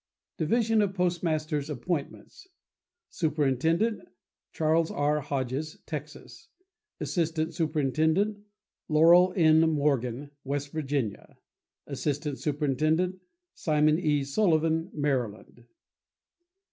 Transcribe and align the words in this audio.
Division 0.39 0.81
of 0.81 0.95
Postmasters' 0.95 1.69
Appointments.— 1.69 2.47
Superintendent.—Charles 3.11 4.89
R. 4.89 5.19
Hodges, 5.19 5.77
Texas. 5.85 6.47
Assistant 6.99 7.53
Superintendent.—Lorel 7.53 9.31
N. 9.35 9.59
Morgan, 9.69 10.31
West 10.43 10.71
Virginia. 10.71 11.37
Assistant 11.85 12.39
Superintendent.—Simon 12.39 13.99
E. 13.99 14.23
Sullivan, 14.23 14.89
Maryland. 14.91 15.65